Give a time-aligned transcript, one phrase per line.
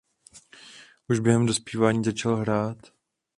[1.09, 2.77] Už během dospívání začal hrát.